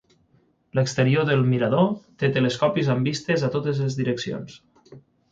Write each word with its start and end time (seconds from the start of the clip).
L'exterior 0.77 1.25
del 1.31 1.43
mirador 1.49 1.85
té 2.23 2.29
telescopis 2.37 2.89
amb 2.93 3.09
vistes 3.09 3.43
a 3.49 3.51
totes 3.57 3.83
les 3.83 3.99
direccions. 4.01 4.57